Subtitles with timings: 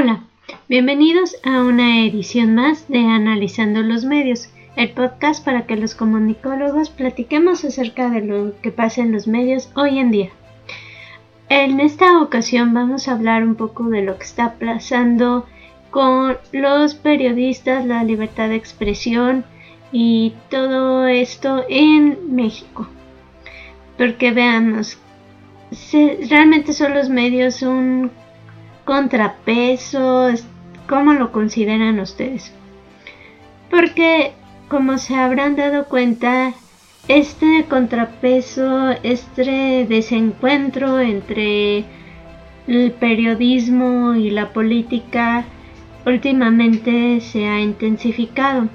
[0.00, 0.22] Hola,
[0.68, 6.88] bienvenidos a una edición más de Analizando los Medios, el podcast para que los comunicólogos
[6.88, 10.30] platiquemos acerca de lo que pasa en los medios hoy en día.
[11.48, 15.46] En esta ocasión vamos a hablar un poco de lo que está pasando
[15.90, 19.44] con los periodistas, la libertad de expresión
[19.90, 22.86] y todo esto en México.
[23.96, 24.96] Porque veamos,
[26.30, 28.12] realmente son los medios un
[28.88, 30.30] contrapeso,
[30.88, 32.50] ¿cómo lo consideran ustedes?
[33.70, 34.32] Porque,
[34.68, 36.54] como se habrán dado cuenta,
[37.06, 41.84] este contrapeso, este desencuentro entre
[42.66, 45.44] el periodismo y la política
[46.06, 48.68] últimamente se ha intensificado.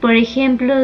[0.00, 0.74] Por ejemplo,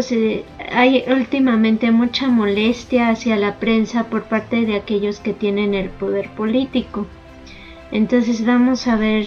[0.73, 6.31] hay últimamente mucha molestia hacia la prensa por parte de aquellos que tienen el poder
[6.31, 7.07] político.
[7.93, 9.27] Entonces vamos a ver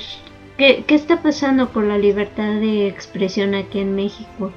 [0.57, 4.51] qué, está pasando con la libertad de expresión aquí en México.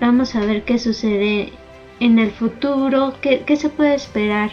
[0.00, 1.52] Vamos a ver qué sucede
[2.00, 4.52] en el futuro, qué, qué se puede esperar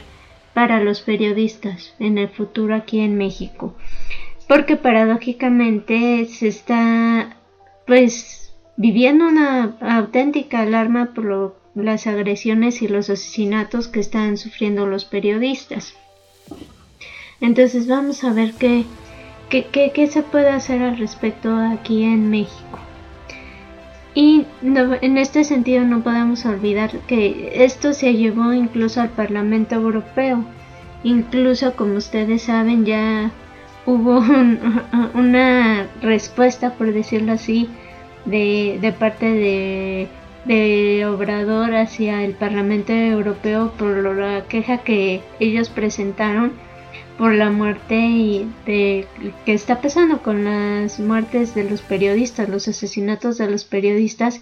[0.53, 3.75] para los periodistas en el futuro aquí en México.
[4.47, 7.37] Porque paradójicamente se está
[7.87, 15.05] pues viviendo una auténtica alarma por las agresiones y los asesinatos que están sufriendo los
[15.05, 15.95] periodistas.
[17.41, 18.85] Entonces vamos a ver qué,
[19.49, 22.79] qué, se puede hacer al respecto aquí en México.
[24.15, 30.45] Y en este sentido no podemos olvidar que esto se llevó incluso al Parlamento Europeo.
[31.03, 33.31] Incluso como ustedes saben ya
[33.85, 34.19] hubo
[35.13, 37.69] una respuesta, por decirlo así,
[38.25, 40.07] de, de parte de,
[40.45, 46.53] de Obrador hacia el Parlamento Europeo por la queja que ellos presentaron
[47.17, 49.07] por la muerte y de
[49.45, 54.41] que está pasando con las muertes de los periodistas, los asesinatos de los periodistas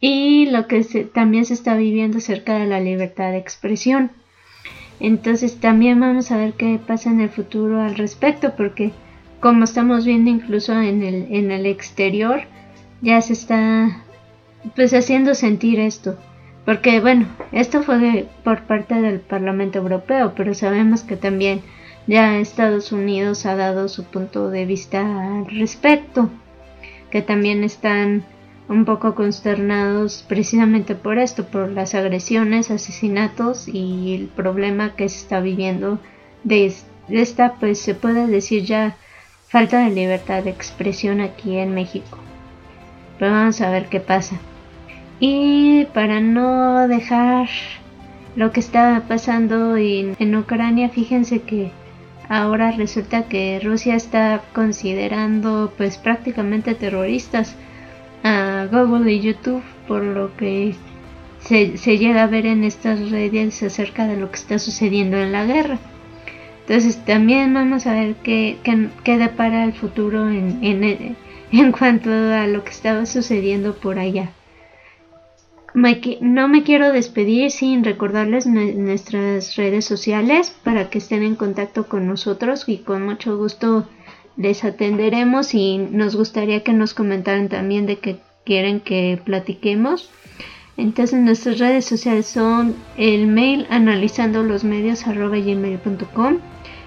[0.00, 4.10] y lo que también se está viviendo acerca de la libertad de expresión.
[5.00, 8.92] Entonces también vamos a ver qué pasa en el futuro al respecto porque
[9.40, 12.42] como estamos viendo incluso en el, en el exterior
[13.00, 14.04] ya se está
[14.76, 16.18] pues haciendo sentir esto.
[16.64, 21.60] Porque bueno, esto fue por parte del Parlamento Europeo, pero sabemos que también
[22.06, 26.28] ya Estados Unidos ha dado su punto de vista al respecto,
[27.10, 28.24] que también están
[28.68, 35.18] un poco consternados precisamente por esto, por las agresiones, asesinatos y el problema que se
[35.18, 35.98] está viviendo
[36.44, 36.72] de
[37.08, 38.96] esta, pues se puede decir ya
[39.48, 42.18] falta de libertad de expresión aquí en México.
[43.18, 44.36] Pero vamos a ver qué pasa.
[45.20, 47.48] Y para no dejar
[48.34, 51.70] lo que está pasando en, en Ucrania, fíjense que
[52.28, 57.56] ahora resulta que Rusia está considerando pues prácticamente terroristas
[58.22, 60.74] a Google y YouTube por lo que
[61.40, 65.44] se, llega a ver en estas redes acerca de lo que está sucediendo en la
[65.44, 65.78] guerra.
[66.60, 68.56] Entonces también vamos a ver qué,
[69.04, 71.16] qué, depara el futuro en,
[71.52, 74.30] en cuanto a lo que estaba sucediendo por allá
[75.74, 82.06] no me quiero despedir sin recordarles nuestras redes sociales para que estén en contacto con
[82.06, 83.88] nosotros y con mucho gusto
[84.36, 90.10] les atenderemos y nos gustaría que nos comentaran también de qué quieren que platiquemos.
[90.76, 96.38] Entonces nuestras redes sociales son el mail analizando los medios arroba gmail.com,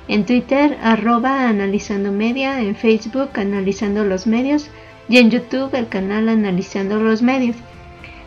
[0.08, 4.70] en Twitter arroba analizando media, en Facebook analizando los medios
[5.10, 7.56] y en YouTube el canal analizando los medios.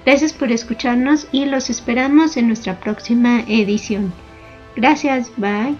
[0.04, 4.12] Gracias por escucharnos y los esperamos en nuestra próxima edición.
[4.76, 5.76] Gracias, bye.